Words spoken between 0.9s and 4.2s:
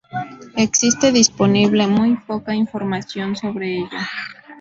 disponible muy poca información sobre ella.